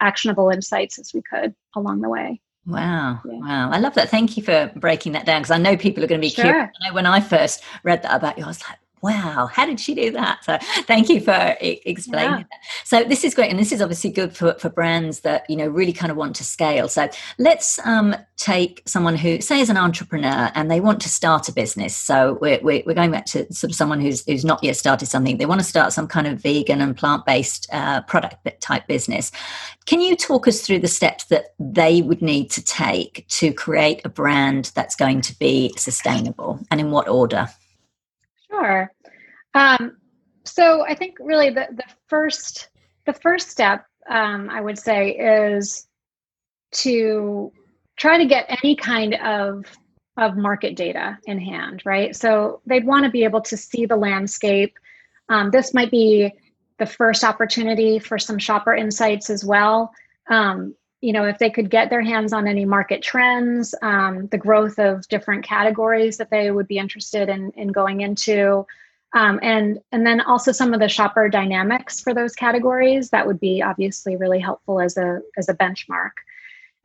[0.00, 2.40] actionable insights as we could along the way.
[2.66, 3.20] Wow.
[3.24, 3.38] Yeah.
[3.38, 3.70] Wow.
[3.70, 4.10] I love that.
[4.10, 6.44] Thank you for breaking that down because I know people are going to be sure.
[6.44, 6.70] curious.
[6.82, 9.80] I know when I first read that about you, I was like, Wow, how did
[9.80, 10.44] she do that?
[10.44, 12.44] So thank you for explaining yeah.
[12.50, 12.60] that.
[12.84, 15.68] So this is great, and this is obviously good for, for brands that you know
[15.68, 16.88] really kind of want to scale.
[16.88, 17.08] So
[17.38, 21.52] let's um, take someone who, say, is an entrepreneur and they want to start a
[21.52, 21.96] business.
[21.96, 25.06] So we're, we're, we're going back to sort of someone who's who's not yet started
[25.06, 25.38] something.
[25.38, 29.30] They want to start some kind of vegan and plant based uh, product type business.
[29.86, 34.00] Can you talk us through the steps that they would need to take to create
[34.04, 37.48] a brand that's going to be sustainable, and in what order?
[38.50, 38.92] Sure.
[39.54, 39.96] Um,
[40.44, 42.68] so I think really the, the first
[43.06, 45.86] the first step um, I would say is
[46.72, 47.52] to
[47.96, 49.64] try to get any kind of
[50.16, 52.14] of market data in hand, right?
[52.14, 54.74] So they'd want to be able to see the landscape.
[55.28, 56.32] Um, this might be
[56.78, 59.92] the first opportunity for some shopper insights as well.
[60.28, 64.38] Um, you know, if they could get their hands on any market trends, um, the
[64.38, 68.66] growth of different categories that they would be interested in, in going into,
[69.14, 73.40] um, and and then also some of the shopper dynamics for those categories that would
[73.40, 76.10] be obviously really helpful as a as a benchmark.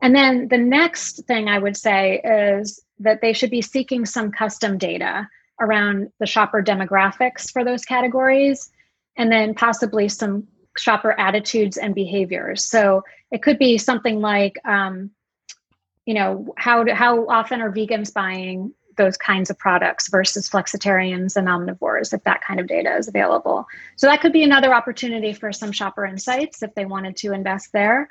[0.00, 4.30] And then the next thing I would say is that they should be seeking some
[4.30, 5.28] custom data
[5.60, 8.70] around the shopper demographics for those categories,
[9.16, 10.46] and then possibly some
[10.76, 12.64] shopper attitudes and behaviors.
[12.64, 15.10] So it could be something like, um,
[16.06, 21.48] you know, how how often are vegans buying those kinds of products versus flexitarians and
[21.48, 23.66] omnivores if that kind of data is available.
[23.96, 27.72] So that could be another opportunity for some shopper insights if they wanted to invest
[27.72, 28.08] there.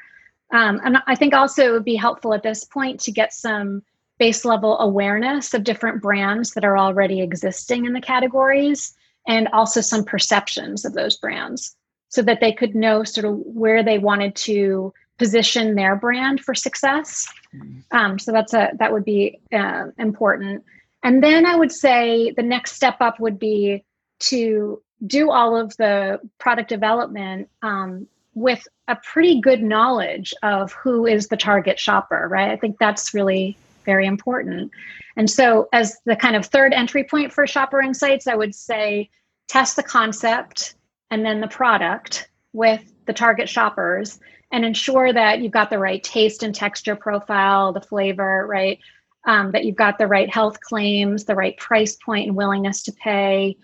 [0.52, 3.82] Um, and I think also it would be helpful at this point to get some
[4.20, 8.94] base level awareness of different brands that are already existing in the categories
[9.28, 11.76] and also some perceptions of those brands
[12.14, 16.54] so that they could know sort of where they wanted to position their brand for
[16.54, 17.28] success.
[17.56, 17.98] Mm-hmm.
[17.98, 20.64] Um, so that's a that would be uh, important.
[21.02, 23.84] And then I would say the next step up would be
[24.30, 31.08] to do all of the product development um, with a pretty good knowledge of who
[31.08, 32.52] is the target shopper, right?
[32.52, 34.72] I think that's really very important.
[35.18, 39.10] And so, as the kind of third entry point for shopper insights, I would say
[39.48, 40.76] test the concept
[41.14, 44.20] and then the product with the target shoppers
[44.52, 48.80] and ensure that you've got the right taste and texture profile, the flavor, right?
[49.28, 52.92] Um, that you've got the right health claims, the right price point and willingness to
[52.94, 53.56] pay,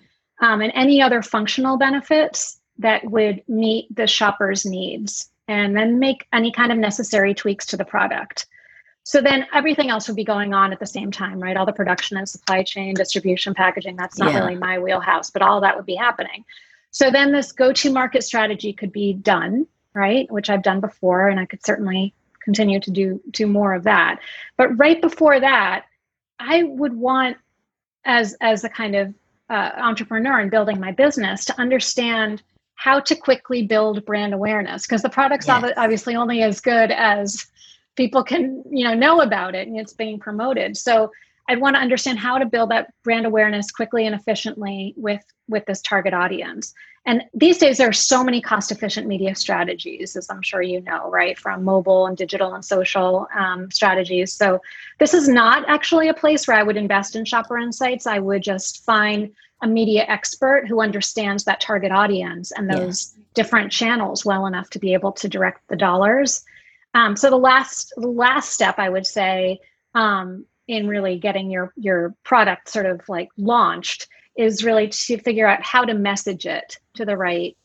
[0.42, 5.32] um, and any other functional benefits that would meet the shopper's needs.
[5.48, 8.46] And then make any kind of necessary tweaks to the product.
[9.02, 11.58] So then everything else would be going on at the same time, right?
[11.58, 14.42] All the production and supply chain, distribution, packaging, that's not yeah.
[14.42, 16.46] really my wheelhouse, but all that would be happening.
[16.92, 20.30] So then this go to market strategy could be done, right?
[20.32, 24.20] Which I've done before, and I could certainly continue to do do more of that.
[24.58, 25.86] But right before that,
[26.40, 27.38] I would want
[28.06, 29.14] as as a kind of
[29.50, 32.42] uh, entrepreneur and building my business to understand
[32.76, 35.74] how to quickly build brand awareness because the product's yes.
[35.76, 37.48] obviously only as good as
[37.98, 41.12] people can you know know about it and it's being promoted so
[41.50, 45.66] I'd want to understand how to build that brand awareness quickly and efficiently with with
[45.66, 46.74] this target audience.
[47.06, 50.82] And these days there are so many cost efficient media strategies, as I'm sure you
[50.82, 54.32] know, right, from mobile and digital and social um, strategies.
[54.32, 54.62] So
[55.00, 58.06] this is not actually a place where I would invest in shopper insights.
[58.06, 59.32] I would just find
[59.64, 63.24] a media expert who understands that target audience and those yeah.
[63.34, 66.44] different channels well enough to be able to direct the dollars.
[66.94, 69.60] Um, so the last the last step I would say
[69.96, 75.48] um, in really getting your your product sort of like launched is really to figure
[75.48, 77.58] out how to message it to the right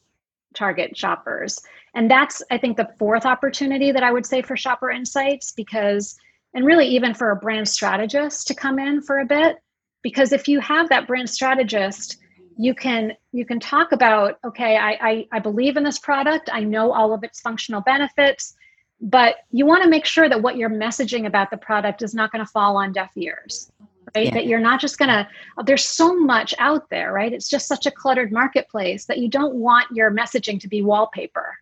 [0.54, 1.60] target shoppers.
[1.94, 6.16] And that's i think the fourth opportunity that i would say for shopper insights because
[6.54, 9.58] and really even for a brand strategist to come in for a bit
[10.02, 12.16] because if you have that brand strategist
[12.56, 16.48] you can you can talk about okay I, I i believe in this product.
[16.52, 18.56] I know all of its functional benefits
[19.04, 22.32] but you want to make sure that what you're messaging about the product is not
[22.32, 23.70] going to fall on deaf ears
[24.16, 24.34] right yeah.
[24.34, 25.28] that you're not just going to
[25.64, 29.54] there's so much out there right it's just such a cluttered marketplace that you don't
[29.54, 31.54] want your messaging to be wallpaper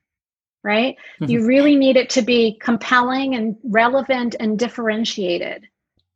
[0.63, 1.31] right mm-hmm.
[1.31, 5.67] you really need it to be compelling and relevant and differentiated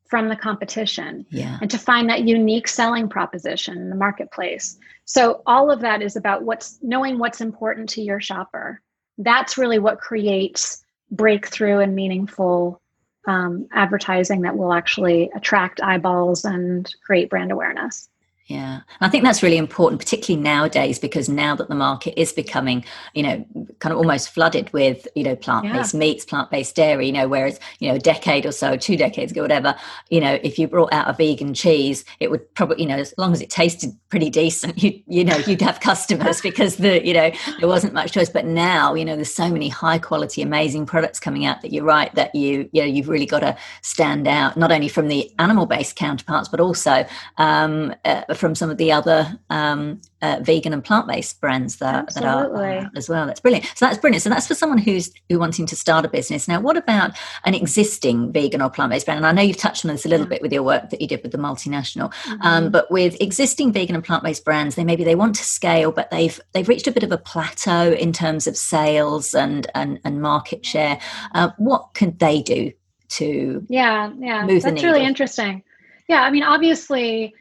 [0.08, 1.58] from the competition yeah.
[1.60, 6.14] and to find that unique selling proposition in the marketplace so all of that is
[6.14, 8.80] about what's knowing what's important to your shopper
[9.18, 12.80] that's really what creates breakthrough and meaningful
[13.26, 18.08] um, advertising that will actually attract eyeballs and create brand awareness.
[18.48, 18.82] Yeah.
[19.00, 23.24] I think that's really important, particularly nowadays, because now that the market is becoming, you
[23.24, 23.44] know,
[23.80, 25.98] kind of almost flooded with, you know, plant based yeah.
[25.98, 29.32] meats, plant based dairy, you know, whereas, you know, a decade or so, two decades
[29.32, 29.74] ago, whatever,
[30.10, 33.12] you know, if you brought out a vegan cheese, it would probably, you know, as
[33.18, 37.14] long as it tasted pretty decent, you, you know, you'd have customers because the, you
[37.14, 38.30] know, there wasn't much choice.
[38.30, 41.84] But now, you know, there's so many high quality, amazing products coming out that you're
[41.84, 45.32] right that you, you know, you've really got to stand out, not only from the
[45.40, 47.04] animal based counterparts, but also
[47.38, 52.24] um, uh, from some of the other um, uh, vegan and plant-based brands that, that
[52.24, 53.26] are as well.
[53.26, 53.66] That's brilliant.
[53.74, 54.22] So that's brilliant.
[54.22, 56.48] So that's for someone who's who wanting to start a business.
[56.48, 57.12] Now, what about
[57.44, 59.18] an existing vegan or plant-based brand?
[59.18, 60.30] And I know you've touched on this a little yeah.
[60.30, 62.04] bit with your work that you did with the multinational.
[62.04, 62.46] Um, mm-hmm.
[62.46, 66.10] Um, but with existing vegan and plant-based brands, they maybe they want to scale, but
[66.10, 70.22] they've they've reached a bit of a plateau in terms of sales and and, and
[70.22, 70.98] market share.
[71.34, 72.72] Uh, what can they do
[73.08, 75.62] to yeah yeah that's really interesting
[76.08, 77.34] yeah i mean obviously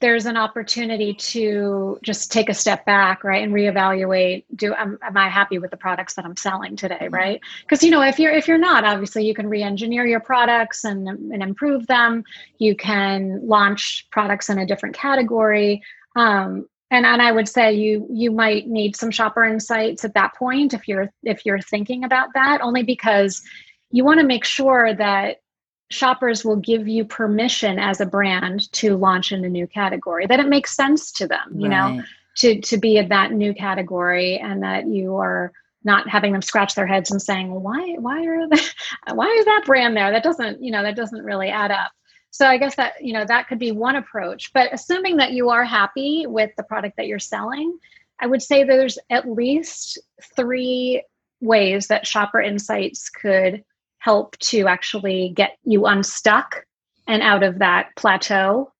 [0.00, 5.16] there's an opportunity to just take a step back right and reevaluate do am, am
[5.16, 7.14] i happy with the products that i'm selling today mm-hmm.
[7.14, 7.40] right?
[7.62, 11.08] Because you know if you're if you're not obviously you can re-engineer your products and,
[11.08, 12.24] and improve them.
[12.58, 15.82] You can launch products in a different category.
[16.16, 20.34] Um, and and i would say you you might need some shopper insights at that
[20.34, 23.42] point if you're if you're thinking about that only because
[23.90, 25.42] you want to make sure that
[25.90, 30.40] shoppers will give you permission as a brand to launch in a new category that
[30.40, 31.96] it makes sense to them you right.
[31.96, 32.02] know
[32.36, 35.52] to to be in that new category and that you are
[35.84, 38.62] not having them scratch their heads and saying well, why why are they,
[39.14, 41.90] why is that brand there that doesn't you know that doesn't really add up
[42.30, 45.48] so i guess that you know that could be one approach but assuming that you
[45.50, 47.76] are happy with the product that you're selling
[48.20, 49.98] i would say there's at least
[50.36, 51.02] three
[51.40, 53.64] ways that shopper insights could
[53.98, 56.64] help to actually get you unstuck
[57.06, 58.72] and out of that plateau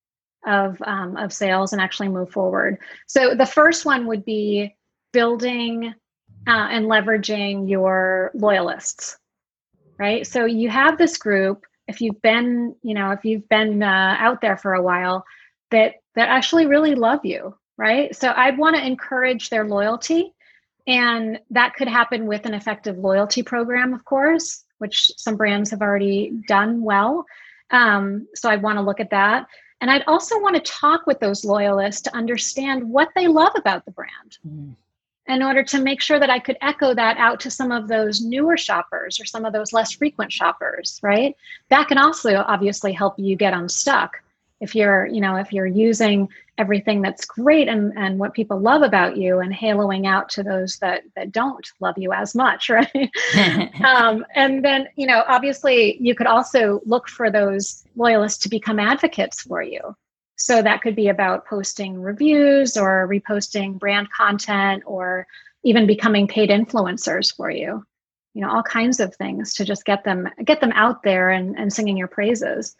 [0.46, 2.78] of um, of sales and actually move forward.
[3.06, 4.74] So the first one would be
[5.12, 5.94] building
[6.46, 9.18] uh, and leveraging your loyalists,
[9.98, 10.26] right?
[10.26, 11.64] So you have this group.
[11.88, 15.24] If you've been, you know, if you've been uh, out there for a while,
[15.70, 18.14] that that actually really love you, right?
[18.14, 20.32] So I'd want to encourage their loyalty,
[20.86, 25.82] and that could happen with an effective loyalty program, of course which some brands have
[25.82, 27.24] already done well.
[27.70, 29.46] Um, so I want to look at that.
[29.80, 33.84] And I'd also want to talk with those loyalists to understand what they love about
[33.84, 34.74] the brand mm.
[35.28, 38.20] in order to make sure that I could echo that out to some of those
[38.20, 41.36] newer shoppers or some of those less frequent shoppers, right?
[41.68, 44.20] That can also obviously help you get unstuck
[44.60, 46.28] if you're you know if you're using
[46.58, 50.76] everything that's great and and what people love about you and haloing out to those
[50.78, 53.10] that that don't love you as much right?
[53.84, 58.78] Um, and then you know obviously you could also look for those loyalists to become
[58.78, 59.80] advocates for you.
[60.36, 65.26] So that could be about posting reviews or reposting brand content or
[65.64, 67.84] even becoming paid influencers for you.
[68.34, 71.56] You know all kinds of things to just get them get them out there and,
[71.56, 72.76] and singing your praises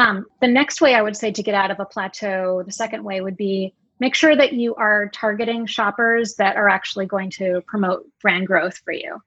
[0.00, 3.04] um, the next way I would say to get out of a plateau, the second
[3.04, 7.60] way would be make sure that you are targeting shoppers that are actually going to
[7.66, 9.20] promote brand growth for you.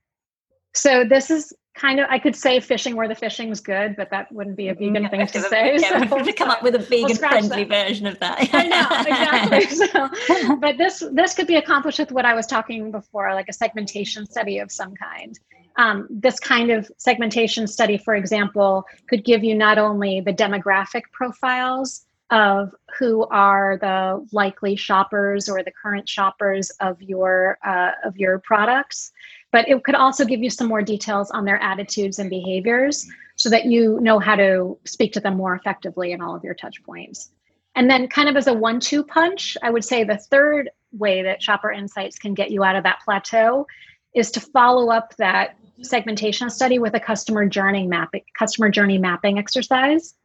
[0.73, 4.31] So this is kind of I could say fishing where the fishing's good, but that
[4.31, 5.77] wouldn't be a vegan thing to say.
[5.79, 7.87] Yeah, so we'll to come up with a vegan we'll friendly that.
[7.87, 8.49] version of that.
[8.51, 9.87] I know exactly.
[9.93, 13.53] So, but this this could be accomplished with what I was talking before, like a
[13.53, 15.37] segmentation study of some kind
[15.77, 21.03] um, this kind of segmentation study, for example, could give you not only the demographic
[21.11, 28.17] profiles of who are the likely shoppers or the current shoppers of your uh, of
[28.17, 29.11] your products,
[29.51, 33.49] but it could also give you some more details on their attitudes and behaviors, so
[33.49, 36.81] that you know how to speak to them more effectively in all of your touch
[36.83, 37.31] points.
[37.75, 41.41] And then, kind of as a one-two punch, I would say the third way that
[41.41, 43.65] Shopper Insights can get you out of that plateau
[44.13, 49.39] is to follow up that segmentation study with a customer journey mapping customer journey mapping
[49.39, 50.15] exercise.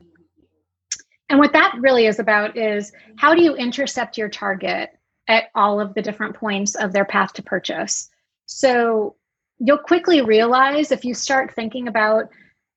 [1.28, 4.90] And what that really is about is how do you intercept your target
[5.26, 8.08] at all of the different points of their path to purchase?
[8.46, 9.16] So
[9.58, 12.30] you'll quickly realize if you start thinking about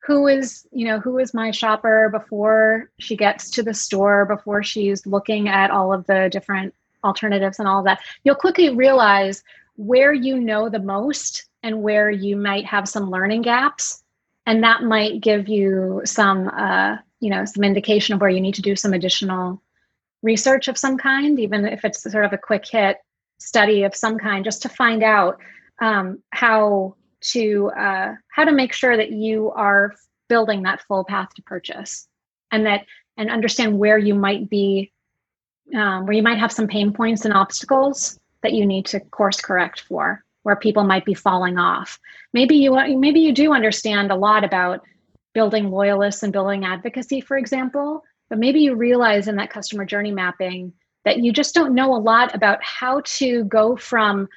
[0.03, 4.63] who is, you know, who is my shopper before she gets to the store, before
[4.63, 9.43] she's looking at all of the different alternatives and all of that, you'll quickly realize
[9.75, 14.03] where you know the most and where you might have some learning gaps.
[14.45, 18.55] And that might give you some uh, you know some indication of where you need
[18.55, 19.61] to do some additional
[20.23, 22.97] research of some kind even if it's sort of a quick hit
[23.39, 25.39] study of some kind just to find out
[25.81, 29.93] um, how to uh, how to make sure that you are
[30.29, 32.07] building that full path to purchase.
[32.51, 32.85] And that
[33.17, 34.91] and understand where you might be
[35.75, 39.39] um, where you might have some pain points and obstacles that you need to course
[39.39, 41.99] correct for where people might be falling off
[42.33, 44.81] maybe you uh, maybe you do understand a lot about
[45.33, 50.11] building loyalists and building advocacy for example but maybe you realize in that customer journey
[50.11, 50.73] mapping
[51.03, 54.27] that you just don't know a lot about how to go from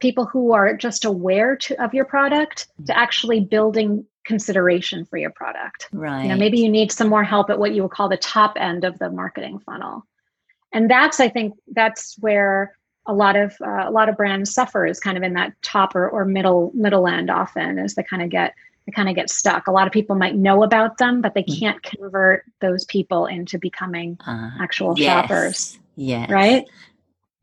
[0.00, 2.96] people who are just aware to, of your product to mm.
[2.96, 5.88] actually building consideration for your product.
[5.92, 6.22] Right.
[6.22, 8.54] You know, maybe you need some more help at what you would call the top
[8.56, 10.06] end of the marketing funnel.
[10.72, 12.76] And that's, I think, that's where
[13.06, 15.94] a lot of uh, a lot of brands suffer is kind of in that top
[15.94, 18.54] or, or middle middle end often as they kind of get
[18.86, 19.66] they kind of get stuck.
[19.66, 21.58] A lot of people might know about them, but they mm.
[21.58, 25.06] can't convert those people into becoming uh, actual yes.
[25.06, 25.78] shoppers.
[25.96, 26.32] Yeah.
[26.32, 26.68] Right?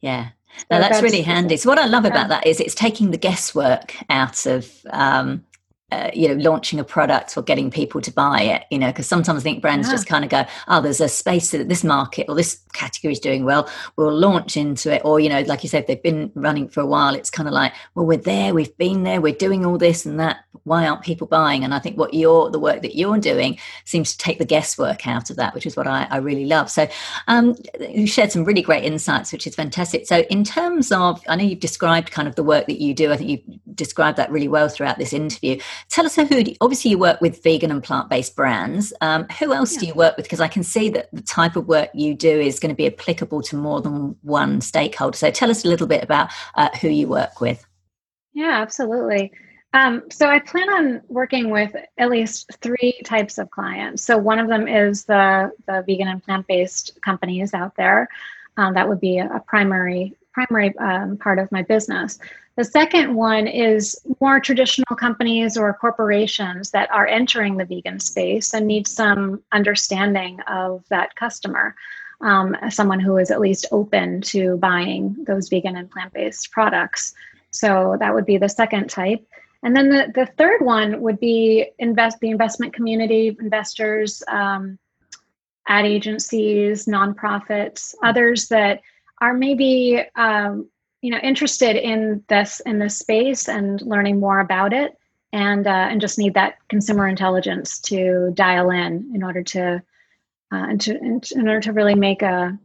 [0.02, 0.30] Yeah.
[0.58, 1.56] So now that's, that's, really handy.
[1.58, 5.46] So what I love about that is it's taking the guesswork out of um,
[5.92, 9.08] uh, you know launching a product or getting people to buy it you know because
[9.08, 9.94] sometimes i think brands yeah.
[9.94, 13.20] just kind of go oh there's a space that this market or this category is
[13.20, 15.02] doing well we'll launch into it.
[15.04, 17.54] Or you know like you said they've been running for a while it's kind of
[17.54, 21.02] like well we're there we've been there we're doing all this and that why aren't
[21.02, 21.64] people buying?
[21.64, 25.08] And i think what you're the work that you're doing seems to take the guesswork
[25.08, 26.70] out of that which is what i, I really love.
[26.70, 26.88] So
[27.28, 30.06] um, you shared some really great insights which is fantastic.
[30.08, 33.12] So in terms of i know you've described kind of the work that you do
[33.12, 36.98] i think you've described that really well throughout this interview Tell us who, obviously, you
[36.98, 38.94] work with vegan and plant based brands.
[39.02, 39.80] Um, who else yeah.
[39.80, 40.26] do you work with?
[40.26, 42.88] Because I can see that the type of work you do is going to be
[42.88, 45.18] applicable to more than one stakeholder.
[45.18, 47.66] So tell us a little bit about uh, who you work with.
[48.34, 49.32] Yeah, absolutely.
[49.74, 54.04] Um, so I plan on working with at least three types of clients.
[54.04, 58.08] So one of them is the the vegan and plant based companies out there.
[58.58, 62.20] Um, that would be a primary primary um, part of my business.
[62.56, 68.54] The second one is more traditional companies or corporations that are entering the vegan space
[68.54, 71.76] and need some understanding of that customer.
[72.22, 77.14] Um, someone who is at least open to buying those vegan and plant based products.
[77.52, 79.26] So that would be the second type.
[79.64, 84.78] And then the, the third one would be invest the investment community, investors, um,
[85.68, 88.82] ad agencies, nonprofits, others that
[89.22, 90.70] are maybe um,
[91.02, 94.98] you know interested in this in this space and learning more about it
[95.34, 99.82] and uh, and just need that consumer intelligence to dial in in order to
[100.52, 102.58] uh, and to in, in order to really make a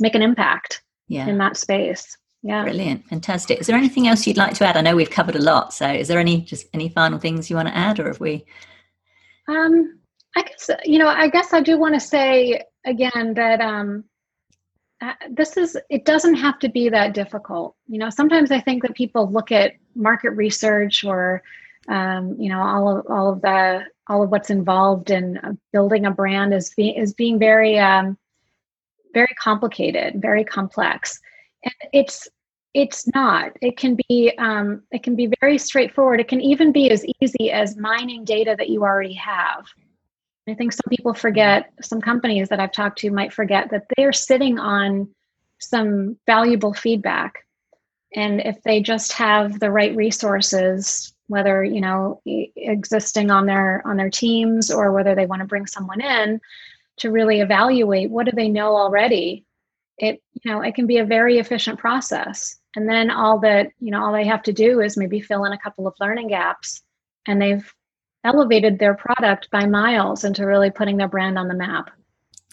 [0.00, 1.26] make an impact yeah.
[1.26, 2.16] in that space.
[2.42, 2.64] Yeah.
[2.64, 3.06] Brilliant.
[3.06, 3.60] Fantastic.
[3.60, 4.76] Is there anything else you'd like to add?
[4.76, 7.56] I know we've covered a lot so is there any just any final things you
[7.56, 8.44] want to add or have we
[9.48, 9.98] um
[10.36, 14.04] i guess you know i guess i do want to say again that um
[15.30, 17.76] this is it doesn't have to be that difficult.
[17.86, 21.42] You know sometimes i think that people look at market research or
[21.88, 26.06] um, you know all of all of the all of what's involved in uh, building
[26.06, 28.16] a brand is being is being very um,
[29.14, 31.20] very complicated very complex.
[31.64, 32.28] And it's
[32.74, 33.52] it's not.
[33.60, 36.20] It can be um, it can be very straightforward.
[36.20, 39.66] It can even be as easy as mining data that you already have
[40.48, 44.12] I think some people forget, some companies that I've talked to might forget that they're
[44.12, 45.08] sitting on
[45.60, 47.46] some valuable feedback.
[48.14, 53.96] And if they just have the right resources, whether you know existing on their on
[53.96, 56.40] their teams or whether they want to bring someone in
[56.98, 59.46] to really evaluate what do they know already,
[59.96, 62.56] it you know it can be a very efficient process.
[62.74, 65.52] And then all that you know all they have to do is maybe fill in
[65.52, 66.82] a couple of learning gaps,
[67.26, 67.72] and they've
[68.24, 71.90] elevated their product by miles into really putting their brand on the map.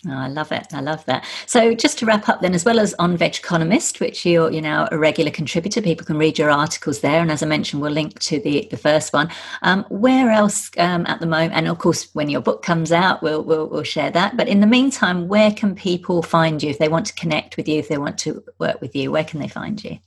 [0.08, 0.74] Oh, I love it.
[0.74, 1.26] I love that.
[1.46, 4.88] So, just to wrap up, then, as well as on vegconomist, which you're you know
[4.94, 7.22] a regular contributor, people can read your articles there.
[7.22, 9.30] And as I mentioned, we'll link to the the first one.
[9.62, 11.54] Um, where else um, at the moment?
[11.54, 14.38] And of course, when your book comes out, we'll, we'll we'll share that.
[14.38, 17.68] But in the meantime, where can people find you if they want to connect with
[17.68, 17.80] you?
[17.80, 20.00] If they want to work with you, where can they find you?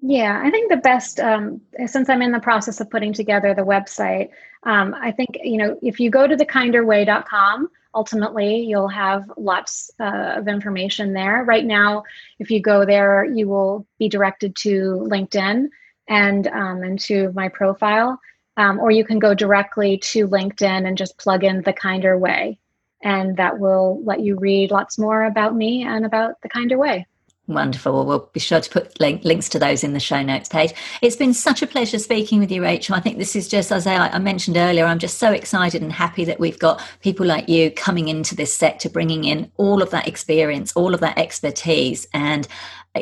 [0.00, 3.62] Yeah, I think the best, um, since I'm in the process of putting together the
[3.62, 4.30] website,
[4.62, 10.34] um, I think, you know, if you go to thekinderway.com, ultimately you'll have lots uh,
[10.36, 11.42] of information there.
[11.44, 12.04] Right now,
[12.38, 15.68] if you go there, you will be directed to LinkedIn
[16.08, 18.20] and, um, and to my profile.
[18.56, 22.58] Um, or you can go directly to LinkedIn and just plug in The Kinder Way.
[23.02, 27.06] And that will let you read lots more about me and about The Kinder Way.
[27.48, 27.94] Wonderful.
[27.94, 30.74] Well, we'll be sure to put link, links to those in the show notes page.
[31.00, 32.94] It's been such a pleasure speaking with you, Rachel.
[32.94, 35.90] I think this is just, as I, I mentioned earlier, I'm just so excited and
[35.90, 39.88] happy that we've got people like you coming into this sector, bringing in all of
[39.90, 42.46] that experience, all of that expertise, and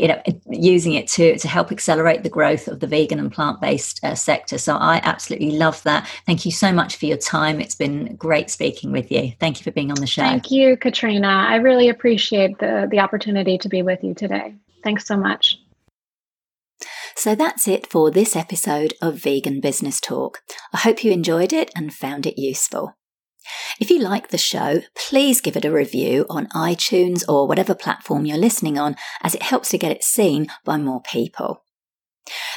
[0.01, 3.61] you know, using it to, to help accelerate the growth of the vegan and plant
[3.61, 4.59] based uh, sector.
[4.59, 6.09] So I absolutely love that.
[6.27, 7.61] Thank you so much for your time.
[7.61, 9.33] It's been great speaking with you.
[9.41, 10.23] Thank you for being on the show.
[10.23, 11.29] Thank you, Katrina.
[11.29, 14.55] I really appreciate the, the opportunity to be with you today.
[14.83, 15.59] Thanks so much.
[17.15, 20.43] So that's it for this episode of Vegan Business Talk.
[20.75, 22.95] I hope you enjoyed it and found it useful.
[23.81, 28.27] If you like the show, please give it a review on iTunes or whatever platform
[28.27, 31.65] you're listening on, as it helps to get it seen by more people.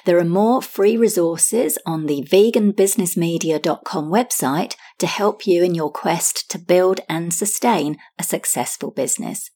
[0.05, 6.49] There are more free resources on the veganbusinessmedia.com website to help you in your quest
[6.51, 9.51] to build and sustain a successful business.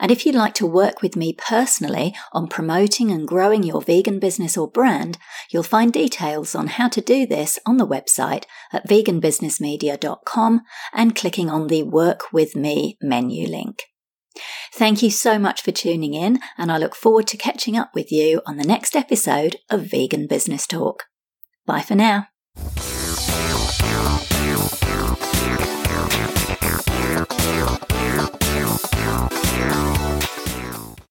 [0.00, 4.18] And if you'd like to work with me personally on promoting and growing your vegan
[4.18, 5.18] business or brand,
[5.50, 10.62] you'll find details on how to do this on the website at veganbusinessmedia.com
[10.92, 13.82] and clicking on the Work With Me menu link.
[14.72, 18.12] Thank you so much for tuning in, and I look forward to catching up with
[18.12, 21.04] you on the next episode of Vegan Business Talk.
[21.66, 22.28] Bye for now.